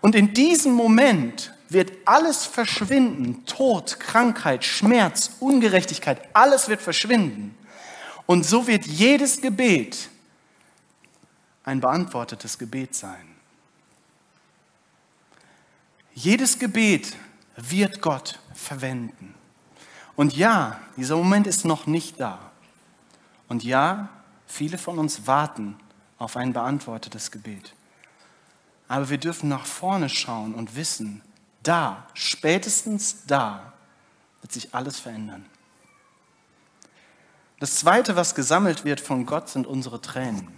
[0.00, 3.44] Und in diesem Moment wird alles verschwinden.
[3.46, 7.56] Tod, Krankheit, Schmerz, Ungerechtigkeit, alles wird verschwinden.
[8.26, 10.08] Und so wird jedes Gebet
[11.64, 13.26] ein beantwortetes Gebet sein.
[16.14, 17.14] Jedes Gebet
[17.56, 19.34] wird Gott verwenden.
[20.14, 22.38] Und ja, dieser Moment ist noch nicht da.
[23.48, 24.08] Und ja,
[24.46, 25.76] viele von uns warten
[26.18, 27.74] auf ein beantwortetes Gebet.
[28.88, 31.22] Aber wir dürfen nach vorne schauen und wissen,
[31.62, 33.72] da, spätestens da,
[34.40, 35.44] wird sich alles verändern.
[37.58, 40.48] Das Zweite, was gesammelt wird von Gott, sind unsere Tränen.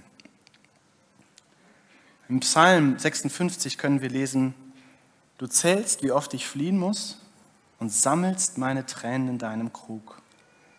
[2.28, 4.52] Im Psalm 56 können wir lesen,
[5.38, 7.18] du zählst, wie oft ich fliehen muss,
[7.78, 10.20] und sammelst meine Tränen in deinem Krug.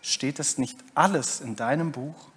[0.02, 2.30] Steht das nicht alles in deinem Buch?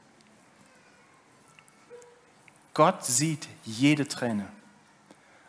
[2.73, 4.47] Gott sieht jede Träne.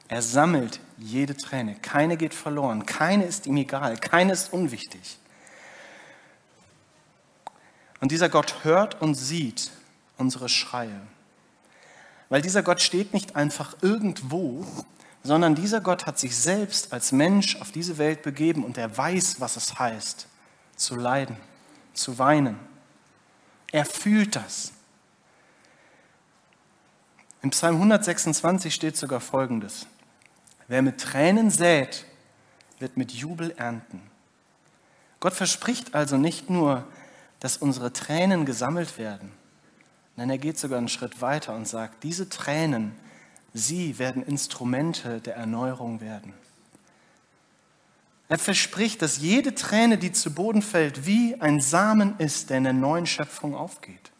[0.07, 1.75] Er sammelt jede Träne.
[1.81, 2.85] Keine geht verloren.
[2.85, 3.97] Keine ist ihm egal.
[3.97, 5.17] Keine ist unwichtig.
[7.99, 9.71] Und dieser Gott hört und sieht
[10.17, 11.01] unsere Schreie.
[12.29, 14.65] Weil dieser Gott steht nicht einfach irgendwo,
[15.23, 19.39] sondern dieser Gott hat sich selbst als Mensch auf diese Welt begeben und er weiß,
[19.39, 20.27] was es heißt,
[20.75, 21.37] zu leiden,
[21.93, 22.59] zu weinen.
[23.71, 24.73] Er fühlt das.
[27.41, 29.87] Im Psalm 126 steht sogar Folgendes.
[30.67, 32.05] Wer mit Tränen sät,
[32.79, 34.01] wird mit Jubel ernten.
[35.19, 36.85] Gott verspricht also nicht nur,
[37.39, 39.31] dass unsere Tränen gesammelt werden,
[40.15, 42.93] nein, er geht sogar einen Schritt weiter und sagt, diese Tränen,
[43.53, 46.33] sie werden Instrumente der Erneuerung werden.
[48.29, 52.63] Er verspricht, dass jede Träne, die zu Boden fällt, wie ein Samen ist, der in
[52.63, 54.11] der neuen Schöpfung aufgeht.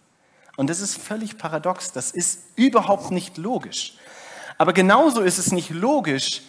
[0.56, 3.98] Und das ist völlig paradox, das ist überhaupt nicht logisch.
[4.58, 6.42] Aber genauso ist es nicht logisch,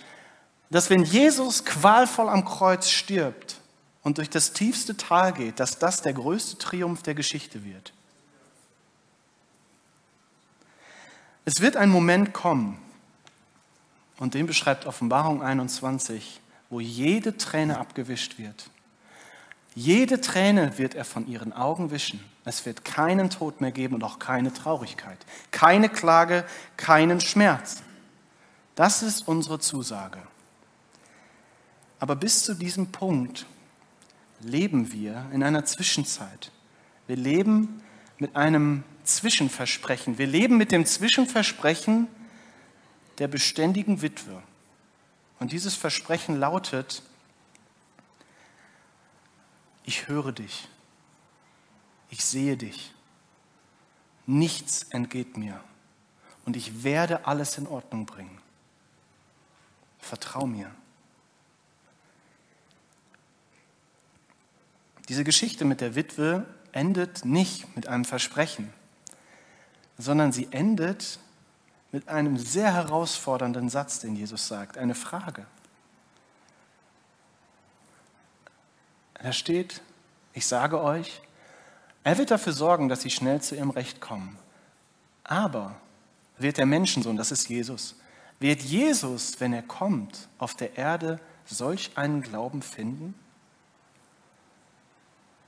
[0.70, 3.56] dass wenn Jesus qualvoll am Kreuz stirbt
[4.02, 7.92] und durch das tiefste Tal geht, dass das der größte Triumph der Geschichte wird.
[11.44, 12.78] Es wird ein Moment kommen,
[14.18, 16.40] und den beschreibt Offenbarung 21,
[16.70, 18.70] wo jede Träne abgewischt wird.
[19.74, 22.24] Jede Träne wird er von ihren Augen wischen.
[22.44, 25.18] Es wird keinen Tod mehr geben und auch keine Traurigkeit,
[25.50, 26.44] keine Klage,
[26.76, 27.82] keinen Schmerz.
[28.74, 30.20] Das ist unsere Zusage.
[32.00, 33.46] Aber bis zu diesem Punkt
[34.40, 36.50] leben wir in einer Zwischenzeit.
[37.06, 37.82] Wir leben
[38.18, 40.18] mit einem Zwischenversprechen.
[40.18, 42.08] Wir leben mit dem Zwischenversprechen
[43.18, 44.42] der beständigen Witwe.
[45.38, 47.02] Und dieses Versprechen lautet,
[49.84, 50.68] ich höre dich,
[52.10, 52.92] ich sehe dich,
[54.26, 55.60] nichts entgeht mir
[56.44, 58.40] und ich werde alles in Ordnung bringen.
[60.04, 60.70] Vertrau mir.
[65.08, 68.72] Diese Geschichte mit der Witwe endet nicht mit einem Versprechen,
[69.98, 71.18] sondern sie endet
[71.92, 75.46] mit einem sehr herausfordernden Satz, den Jesus sagt, eine Frage.
[79.14, 79.80] Da steht,
[80.32, 81.22] ich sage euch,
[82.02, 84.38] er wird dafür sorgen, dass sie schnell zu ihrem Recht kommen.
[85.22, 85.76] Aber
[86.36, 87.96] wird der Menschensohn, das ist Jesus,
[88.40, 93.14] wird Jesus, wenn er kommt, auf der Erde solch einen Glauben finden?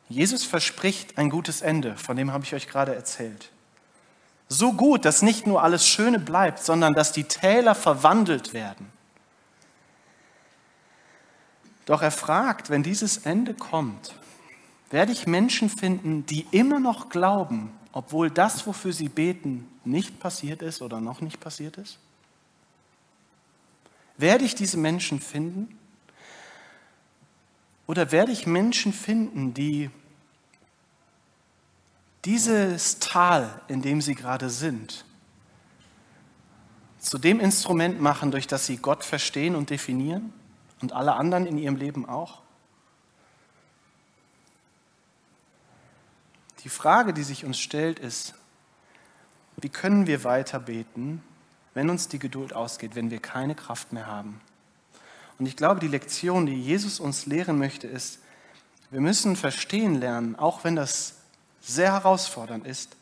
[0.08, 3.50] Jesus verspricht ein gutes Ende, von dem habe ich euch gerade erzählt.
[4.48, 8.92] So gut, dass nicht nur alles Schöne bleibt, sondern dass die Täler verwandelt werden.
[11.84, 14.14] Doch er fragt, wenn dieses Ende kommt,
[14.90, 20.62] werde ich Menschen finden, die immer noch glauben, obwohl das, wofür sie beten, nicht passiert
[20.62, 21.98] ist oder noch nicht passiert ist?
[24.18, 25.78] Werde ich diese Menschen finden?
[27.86, 29.90] Oder werde ich Menschen finden, die
[32.24, 35.04] dieses Tal, in dem sie gerade sind,
[36.98, 40.32] zu dem Instrument machen, durch das sie Gott verstehen und definieren?
[40.80, 42.42] und alle anderen in ihrem Leben auch?
[46.64, 48.34] Die Frage, die sich uns stellt, ist,
[49.56, 51.22] wie können wir weiter beten,
[51.76, 54.40] wenn uns die Geduld ausgeht, wenn wir keine Kraft mehr haben?
[55.38, 58.18] Und ich glaube, die Lektion, die Jesus uns lehren möchte, ist,
[58.90, 61.16] wir müssen verstehen lernen, auch wenn das
[61.60, 62.96] sehr herausfordernd ist,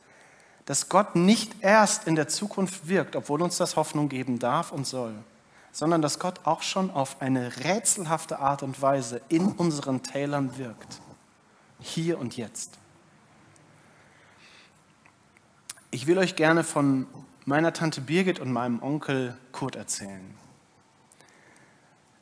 [0.64, 4.88] dass Gott nicht erst in der Zukunft wirkt, obwohl uns das Hoffnung geben darf und
[4.88, 5.14] soll,
[5.70, 11.00] sondern dass Gott auch schon auf eine rätselhafte Art und Weise in unseren Tälern wirkt.
[11.78, 12.76] Hier und jetzt.
[15.92, 17.06] Ich will euch gerne von
[17.44, 20.34] meiner Tante Birgit und meinem Onkel Kurt erzählen.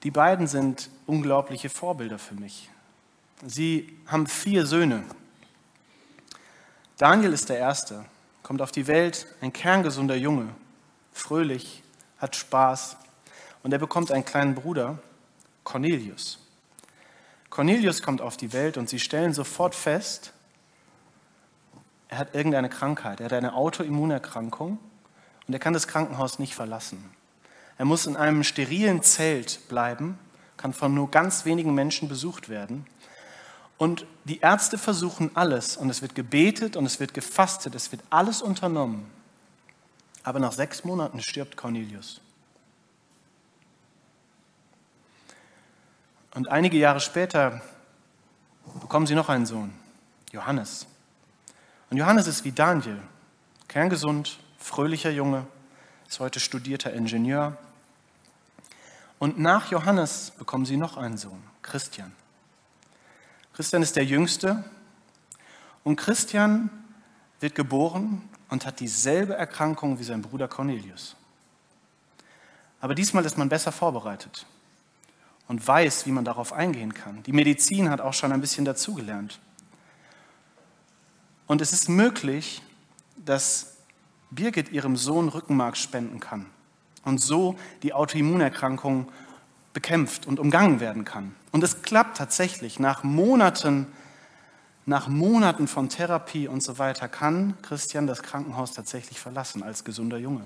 [0.02, 2.70] Die beiden sind unglaubliche Vorbilder für mich.
[3.44, 5.04] Sie haben vier Söhne.
[6.96, 8.04] Daniel ist der Erste,
[8.42, 10.48] kommt auf die Welt, ein kerngesunder Junge,
[11.12, 11.82] fröhlich,
[12.18, 12.96] hat Spaß,
[13.62, 14.98] und er bekommt einen kleinen Bruder,
[15.62, 16.38] Cornelius.
[17.48, 20.32] Cornelius kommt auf die Welt und sie stellen sofort fest,
[22.08, 24.78] er hat irgendeine Krankheit, er hat eine Autoimmunerkrankung
[25.46, 27.10] und er kann das Krankenhaus nicht verlassen.
[27.78, 30.18] Er muss in einem sterilen Zelt bleiben,
[30.56, 32.86] kann von nur ganz wenigen Menschen besucht werden.
[33.78, 38.02] Und die Ärzte versuchen alles und es wird gebetet und es wird gefastet, es wird
[38.10, 39.10] alles unternommen.
[40.22, 42.20] Aber nach sechs Monaten stirbt Cornelius.
[46.34, 47.60] Und einige Jahre später
[48.80, 49.72] bekommen sie noch einen Sohn,
[50.30, 50.86] Johannes.
[51.90, 53.00] Und Johannes ist wie Daniel,
[53.68, 55.46] kerngesund, fröhlicher Junge,
[56.08, 57.56] ist heute studierter Ingenieur.
[59.18, 62.12] Und nach Johannes bekommen sie noch einen Sohn, Christian.
[63.52, 64.64] Christian ist der Jüngste
[65.84, 66.70] und Christian
[67.40, 71.16] wird geboren und hat dieselbe Erkrankung wie sein Bruder Cornelius.
[72.80, 74.46] Aber diesmal ist man besser vorbereitet
[75.48, 77.22] und weiß, wie man darauf eingehen kann.
[77.24, 79.38] Die Medizin hat auch schon ein bisschen dazugelernt.
[81.46, 82.62] Und es ist möglich,
[83.16, 83.71] dass
[84.34, 86.46] Birgit ihrem Sohn Rückenmark spenden kann
[87.04, 89.08] und so die Autoimmunerkrankung
[89.72, 91.34] bekämpft und umgangen werden kann.
[91.50, 92.78] Und es klappt tatsächlich.
[92.78, 93.86] Nach Monaten,
[94.86, 100.18] nach Monaten von Therapie und so weiter kann Christian das Krankenhaus tatsächlich verlassen als gesunder
[100.18, 100.42] Junge.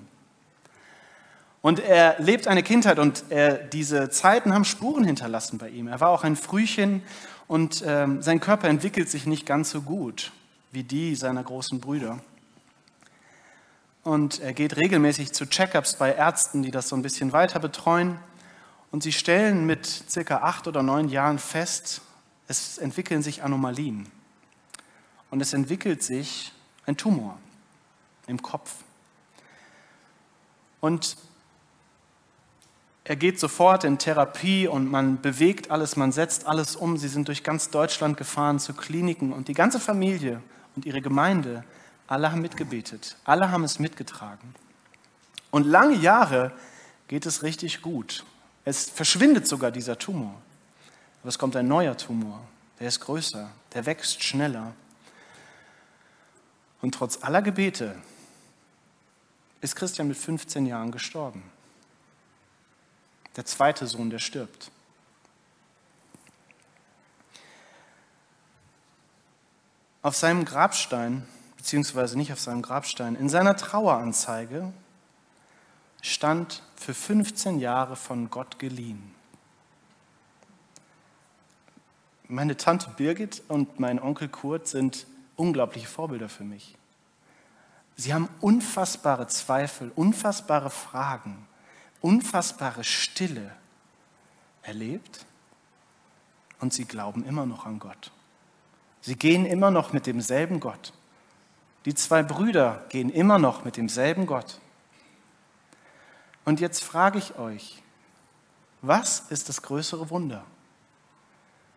[1.62, 5.88] Und er lebt eine Kindheit und er, diese Zeiten haben Spuren hinterlassen bei ihm.
[5.88, 7.03] Er war auch ein Frühchen
[7.49, 10.33] und ähm, sein Körper entwickelt sich nicht ganz so gut
[10.70, 12.20] wie die seiner großen Brüder.
[14.07, 18.21] Und er geht regelmäßig zu Checkups bei Ärzten, die das so ein bisschen weiter betreuen.
[18.92, 22.03] Und sie stellen mit circa acht oder neun Jahren fest,
[22.47, 24.07] es entwickeln sich Anomalien.
[25.33, 26.53] Und es entwickelt sich
[26.87, 27.37] ein Tumor
[28.29, 28.77] im Kopf.
[30.79, 31.16] Und
[33.03, 36.97] er geht sofort in Therapie und man bewegt alles, man setzt alles um.
[36.97, 40.40] Sie sind durch ganz Deutschland gefahren zu Kliniken und die ganze Familie
[40.77, 41.64] und ihre Gemeinde,
[42.07, 44.55] alle haben mitgebetet, alle haben es mitgetragen.
[45.51, 46.53] Und lange Jahre
[47.09, 48.25] geht es richtig gut.
[48.64, 50.35] Es verschwindet sogar dieser Tumor.
[51.23, 52.40] Aber es kommt ein neuer Tumor,
[52.79, 54.75] der ist größer, der wächst schneller.
[56.83, 57.97] Und trotz aller Gebete
[59.61, 61.42] ist Christian mit 15 Jahren gestorben.
[63.35, 64.71] Der zweite Sohn, der stirbt.
[70.03, 71.27] Auf seinem Grabstein,
[71.66, 74.72] beziehungsweise nicht auf seinem Grabstein, in seiner Traueranzeige
[76.00, 79.12] stand für 15 Jahre von Gott geliehen.
[82.29, 86.76] Meine Tante Birgit und mein Onkel Kurt sind unglaubliche Vorbilder für mich.
[87.96, 91.48] Sie haben unfassbare Zweifel, unfassbare Fragen,
[92.00, 93.50] unfassbare Stille
[94.62, 95.26] erlebt
[96.61, 98.12] und sie glauben immer noch an Gott.
[99.00, 100.92] Sie gehen immer noch mit demselben Gott.
[101.87, 104.61] Die zwei Brüder gehen immer noch mit demselben Gott.
[106.44, 107.83] Und jetzt frage ich euch,
[108.83, 110.44] was ist das größere Wunder?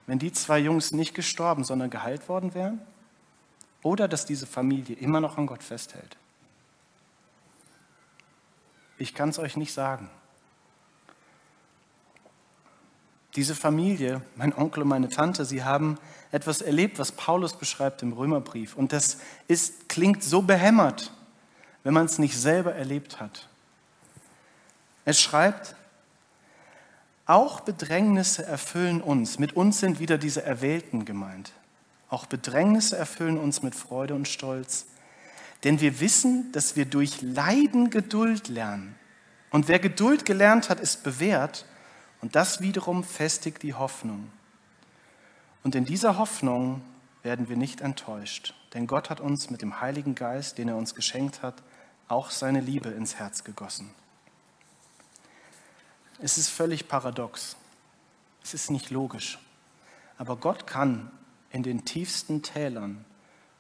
[0.08, 2.82] Wenn die zwei Jungs nicht gestorben, sondern geheilt worden wären?
[3.84, 6.18] Oder dass diese Familie immer noch an Gott festhält?
[8.98, 10.10] Ich kann es euch nicht sagen.
[13.40, 15.98] Diese Familie, mein Onkel und meine Tante, sie haben
[16.34, 18.76] etwas erlebt, was Paulus beschreibt im Römerbrief.
[18.76, 21.14] Und das ist, klingt so behämmert,
[21.86, 23.48] wenn man es nicht selber erlebt hat.
[25.06, 25.78] Er schreibt,
[27.26, 29.40] auch Bedrängnisse erfüllen uns.
[29.40, 31.54] Mit uns sind wieder diese Erwählten gemeint.
[32.10, 34.86] Auch Bedrängnisse erfüllen uns mit Freude und Stolz.
[35.64, 38.96] Denn wir wissen, dass wir durch Leiden Geduld lernen.
[39.50, 41.64] Und wer Geduld gelernt hat, ist bewährt.
[42.22, 44.30] Und das wiederum festigt die Hoffnung.
[45.64, 46.82] Und in dieser Hoffnung
[47.24, 48.54] werden wir nicht enttäuscht.
[48.74, 51.62] Denn Gott hat uns mit dem Heiligen Geist, den er uns geschenkt hat,
[52.08, 53.90] auch seine Liebe ins Herz gegossen.
[56.20, 57.56] Es ist völlig paradox.
[58.44, 59.40] Es ist nicht logisch.
[60.18, 61.12] Aber Gott kann
[61.52, 63.06] in den tiefsten Tälern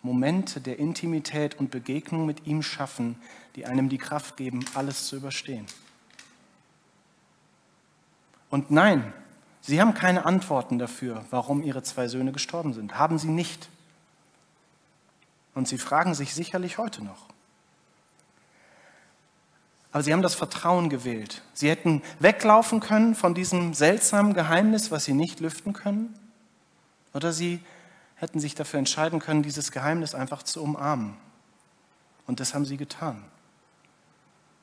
[0.02, 3.18] Momente der Intimität und Begegnung mit ihm schaffen,
[3.56, 5.66] die einem die Kraft geben, alles zu überstehen.
[8.50, 9.14] Und nein,
[9.62, 12.98] sie haben keine Antworten dafür, warum ihre zwei Söhne gestorben sind.
[12.98, 13.70] Haben sie nicht.
[15.54, 17.28] Und sie fragen sich sicherlich heute noch.
[19.92, 21.42] Aber sie haben das Vertrauen gewählt.
[21.54, 26.14] Sie hätten weglaufen können von diesem seltsamen Geheimnis, was sie nicht lüften können.
[27.14, 27.60] Oder sie
[28.16, 31.18] hätten sich dafür entscheiden können, dieses Geheimnis einfach zu umarmen.
[32.28, 33.24] Und das haben sie getan.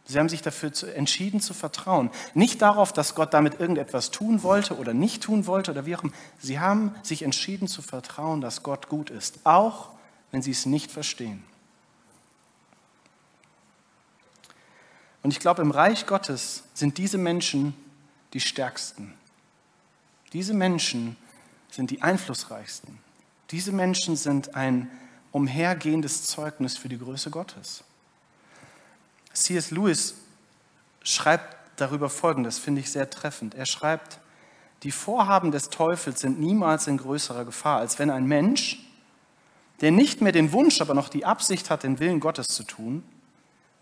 [0.08, 2.10] Sie haben sich dafür entschieden zu vertrauen.
[2.32, 6.04] Nicht darauf, dass Gott damit irgendetwas tun wollte oder nicht tun wollte oder wie auch
[6.04, 6.12] immer.
[6.38, 9.90] Sie haben sich entschieden zu vertrauen, dass Gott gut ist, auch
[10.30, 11.42] wenn sie es nicht verstehen.
[15.24, 17.74] Und ich glaube, im Reich Gottes sind diese Menschen
[18.32, 19.12] die stärksten.
[20.32, 21.16] Diese Menschen
[21.68, 22.98] sind die einflussreichsten.
[23.50, 24.88] Diese Menschen sind ein
[25.32, 27.82] umhergehendes Zeugnis für die Größe Gottes.
[29.44, 29.70] C.S.
[29.70, 30.14] Lewis
[31.02, 33.54] schreibt darüber Folgendes, finde ich sehr treffend.
[33.54, 34.18] Er schreibt,
[34.82, 38.78] die Vorhaben des Teufels sind niemals in größerer Gefahr, als wenn ein Mensch,
[39.80, 43.02] der nicht mehr den Wunsch, aber noch die Absicht hat, den Willen Gottes zu tun,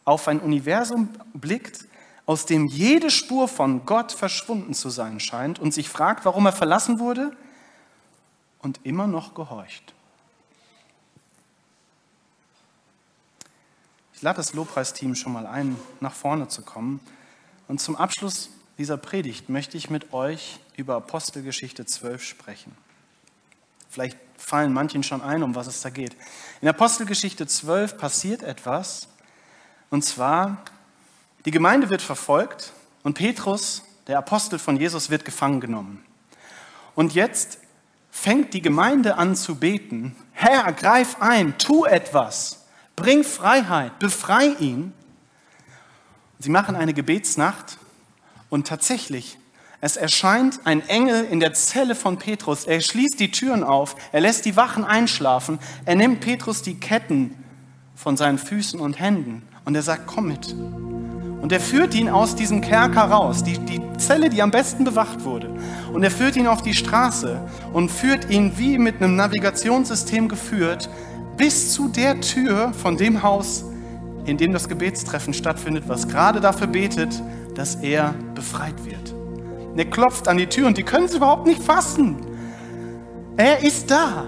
[0.04, 1.86] auf ein Universum blickt,
[2.26, 6.52] aus dem jede Spur von Gott verschwunden zu sein scheint und sich fragt, warum er
[6.52, 7.36] verlassen wurde
[8.60, 9.93] und immer noch gehorcht.
[14.24, 17.00] Lade das Lobpreisteam schon mal ein, nach vorne zu kommen.
[17.68, 18.48] Und zum Abschluss
[18.78, 22.72] dieser Predigt möchte ich mit euch über Apostelgeschichte 12 sprechen.
[23.90, 26.16] Vielleicht fallen manchen schon ein, um was es da geht.
[26.62, 29.08] In Apostelgeschichte 12 passiert etwas,
[29.90, 30.64] und zwar,
[31.44, 32.72] die Gemeinde wird verfolgt
[33.02, 36.02] und Petrus, der Apostel von Jesus, wird gefangen genommen.
[36.94, 37.58] Und jetzt
[38.10, 42.63] fängt die Gemeinde an zu beten, Herr, greif ein, tu etwas,
[42.96, 44.92] bring Freiheit, befrei ihn.
[46.38, 47.78] Sie machen eine Gebetsnacht
[48.50, 49.38] und tatsächlich,
[49.80, 52.64] es erscheint ein Engel in der Zelle von Petrus.
[52.64, 57.34] Er schließt die Türen auf, er lässt die Wachen einschlafen, er nimmt Petrus die Ketten
[57.94, 60.54] von seinen Füßen und Händen und er sagt, komm mit.
[61.44, 65.24] Und er führt ihn aus diesem Kerker raus, die, die Zelle, die am besten bewacht
[65.24, 65.54] wurde.
[65.92, 67.38] Und er führt ihn auf die Straße
[67.74, 70.88] und führt ihn wie mit einem Navigationssystem geführt
[71.36, 73.64] bis zu der Tür von dem Haus,
[74.24, 77.22] in dem das Gebetstreffen stattfindet, was gerade dafür betet,
[77.54, 79.12] dass er befreit wird.
[79.72, 82.16] Und er klopft an die Tür und die können es überhaupt nicht fassen.
[83.36, 84.26] Er ist da.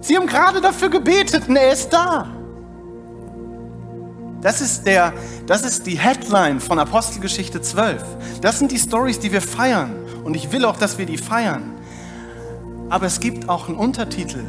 [0.00, 2.28] Sie haben gerade dafür gebetet und er ist da.
[4.40, 5.12] Das ist, der,
[5.46, 8.04] das ist die Headline von Apostelgeschichte 12.
[8.40, 9.92] Das sind die Stories, die wir feiern.
[10.22, 11.72] Und ich will auch, dass wir die feiern.
[12.88, 14.44] Aber es gibt auch einen Untertitel.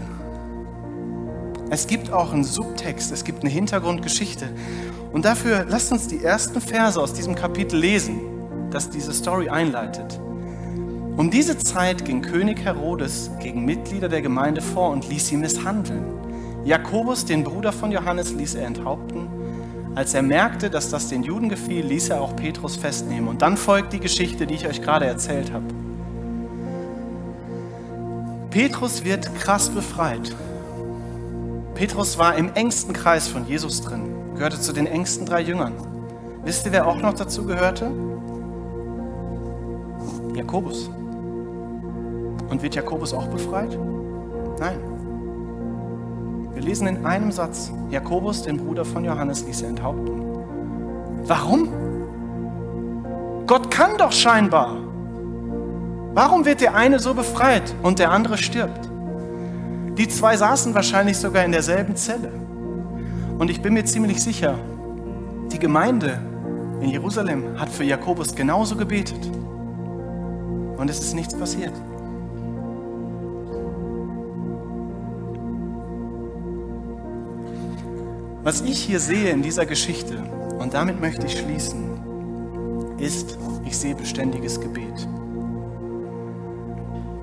[1.69, 3.11] Es gibt auch einen Subtext.
[3.11, 4.49] Es gibt eine Hintergrundgeschichte.
[5.11, 8.19] Und dafür lasst uns die ersten Verse aus diesem Kapitel lesen,
[8.71, 10.19] das diese Story einleitet.
[11.17, 16.05] Um diese Zeit ging König Herodes gegen Mitglieder der Gemeinde vor und ließ sie misshandeln.
[16.63, 19.27] Jakobus, den Bruder von Johannes, ließ er enthaupten
[19.95, 23.27] als er merkte, dass das den Juden gefiel, ließ er auch Petrus festnehmen.
[23.27, 25.65] Und dann folgt die Geschichte, die ich euch gerade erzählt habe.
[28.49, 30.35] Petrus wird krass befreit.
[31.79, 35.71] Petrus war im engsten Kreis von Jesus drin, gehörte zu den engsten drei Jüngern.
[36.43, 37.89] Wisst ihr, wer auch noch dazu gehörte?
[40.35, 40.89] Jakobus.
[42.49, 43.79] Und wird Jakobus auch befreit?
[44.59, 44.77] Nein.
[46.53, 50.21] Wir lesen in einem Satz, Jakobus, den Bruder von Johannes, ließ er enthaupten.
[51.27, 51.69] Warum?
[53.47, 54.75] Gott kann doch scheinbar.
[56.13, 58.88] Warum wird der eine so befreit und der andere stirbt?
[59.99, 62.31] Die zwei saßen wahrscheinlich sogar in derselben Zelle.
[63.37, 64.57] Und ich bin mir ziemlich sicher,
[65.51, 66.21] die Gemeinde
[66.79, 69.29] in Jerusalem hat für Jakobus genauso gebetet.
[70.77, 71.73] Und es ist nichts passiert.
[78.41, 80.23] Was ich hier sehe in dieser Geschichte,
[80.59, 85.07] und damit möchte ich schließen, ist, ich sehe beständiges Gebet.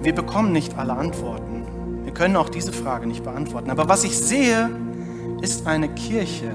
[0.03, 1.56] Wir bekommen nicht alle Antworten.
[2.17, 3.71] Können auch diese Frage nicht beantworten.
[3.71, 4.71] Aber was ich sehe,
[5.43, 6.51] ist eine Kirche,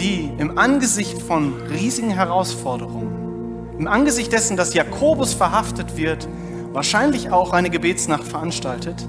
[0.00, 6.28] die im Angesicht von riesigen Herausforderungen, im Angesicht dessen, dass Jakobus verhaftet wird,
[6.72, 9.06] wahrscheinlich auch eine Gebetsnacht veranstaltet,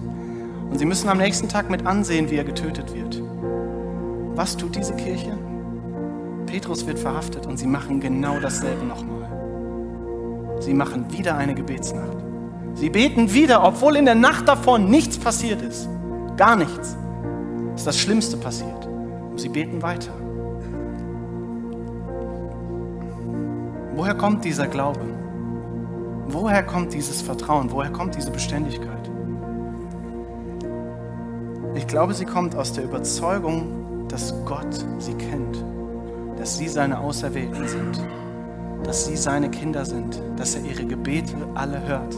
[0.69, 3.23] und sie müssen am nächsten Tag mit ansehen, wie er getötet wird.
[4.35, 5.35] Was tut diese Kirche?
[6.45, 10.59] Petrus wird verhaftet und sie machen genau dasselbe nochmal.
[10.59, 12.32] Sie machen wieder eine Gebetsnacht.
[12.75, 15.87] Sie beten wieder, obwohl in der Nacht davon nichts passiert ist.
[16.37, 16.97] Gar nichts.
[17.75, 18.85] Ist das Schlimmste passiert.
[19.31, 20.11] Und sie beten weiter.
[23.95, 25.01] Woher kommt dieser Glaube?
[26.27, 27.71] Woher kommt dieses Vertrauen?
[27.71, 29.09] Woher kommt diese Beständigkeit?
[31.75, 35.63] Ich glaube, sie kommt aus der Überzeugung, dass Gott sie kennt,
[36.37, 38.03] dass sie seine Auserwählten sind,
[38.83, 42.15] dass sie seine Kinder sind, dass er ihre Gebete alle hört,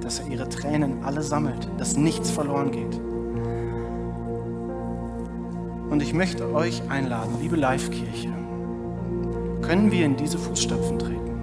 [0.00, 3.00] dass er ihre Tränen alle sammelt, dass nichts verloren geht.
[5.90, 8.32] Und ich möchte euch einladen, liebe Live-Kirche,
[9.62, 11.40] können wir in diese Fußstapfen treten,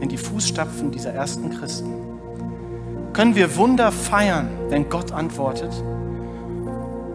[0.00, 1.92] in die Fußstapfen dieser ersten Christen.
[3.12, 5.72] Können wir Wunder feiern, wenn Gott antwortet?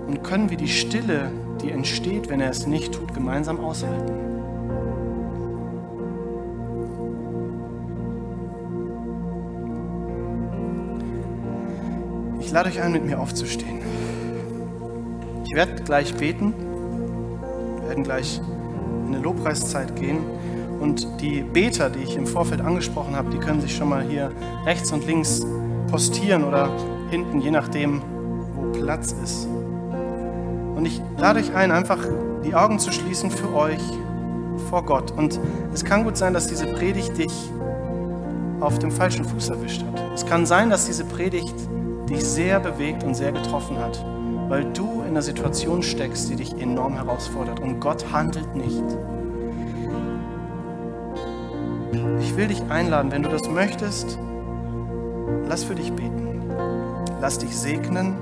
[0.07, 1.31] Und können wir die Stille,
[1.61, 4.26] die entsteht, wenn er es nicht tut, gemeinsam aushalten?
[12.47, 13.81] Ich lade euch ein, mit mir aufzustehen.
[15.43, 16.53] Ich werde gleich beten,
[17.81, 18.39] wir werden gleich
[19.05, 20.19] in eine Lobpreiszeit gehen
[20.79, 24.31] Und die Beter, die ich im Vorfeld angesprochen habe, die können sich schon mal hier
[24.65, 25.45] rechts und links
[25.91, 26.69] postieren oder
[27.09, 28.01] hinten, je nachdem,
[28.55, 29.45] wo Platz ist.
[30.77, 31.99] Und ich lade euch ein, einfach
[32.45, 33.83] die Augen zu schließen für euch
[34.69, 35.11] vor Gott.
[35.11, 35.37] Und
[35.73, 37.33] es kann gut sein, dass diese Predigt dich
[38.61, 40.01] auf dem falschen Fuß erwischt hat.
[40.13, 41.53] Es kann sein, dass diese Predigt
[42.09, 44.03] dich sehr bewegt und sehr getroffen hat,
[44.49, 48.83] weil du in einer Situation steckst, die dich enorm herausfordert und Gott handelt nicht.
[52.19, 54.17] Ich will dich einladen, wenn du das möchtest,
[55.47, 56.27] lass für dich beten.
[57.19, 58.15] Lass dich segnen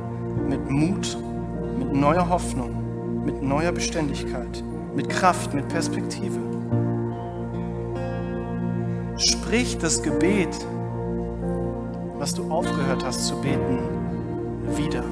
[0.47, 1.17] mit Mut,
[1.77, 4.63] mit neuer Hoffnung, mit neuer Beständigkeit,
[4.95, 6.39] mit Kraft, mit Perspektive.
[9.17, 10.55] Sprich das Gebet,
[12.19, 13.79] was du aufgehört hast zu beten,
[14.75, 15.03] wieder.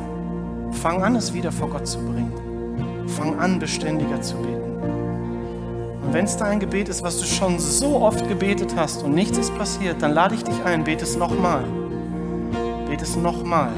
[0.72, 3.08] Fang an, es wieder vor Gott zu bringen.
[3.08, 4.64] Fang an, beständiger zu beten.
[6.06, 9.14] Und wenn es da ein Gebet ist, was du schon so oft gebetet hast und
[9.14, 11.64] nichts ist passiert, dann lade ich dich ein, bete es nochmal.
[12.88, 13.72] Bete es nochmal.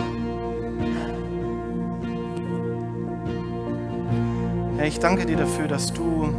[4.78, 6.30] Herr, ich danke dir dafür, dass du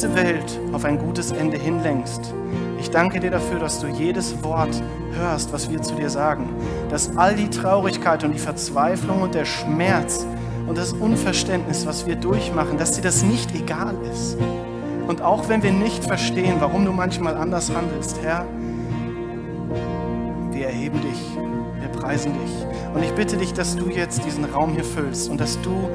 [0.00, 2.32] diese Welt auf ein gutes Ende hinlenkst.
[2.78, 4.82] Ich danke dir dafür, dass du jedes Wort
[5.12, 6.48] hörst, was wir zu dir sagen.
[6.88, 10.24] Dass all die Traurigkeit und die Verzweiflung und der Schmerz
[10.66, 14.38] und das Unverständnis, was wir durchmachen, dass dir das nicht egal ist.
[15.06, 18.46] Und auch wenn wir nicht verstehen, warum du manchmal anders handelst, Herr,
[20.50, 21.36] wir erheben dich,
[21.78, 22.94] wir preisen dich.
[22.94, 25.90] Und ich bitte dich, dass du jetzt diesen Raum hier füllst und dass du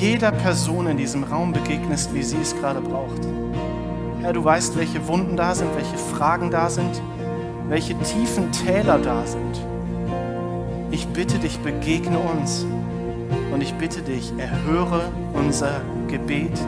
[0.00, 3.26] jeder Person in diesem Raum begegnest, wie sie es gerade braucht.
[4.20, 7.00] Herr, du weißt, welche Wunden da sind, welche Fragen da sind,
[7.68, 9.60] welche tiefen Täler da sind.
[10.90, 12.66] Ich bitte dich, begegne uns.
[13.52, 15.00] Und ich bitte dich, erhöre
[15.32, 16.60] unser Gebet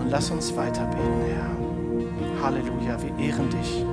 [0.00, 2.44] und lass uns weiterbeten, Herr.
[2.44, 3.84] Halleluja, wir ehren dich.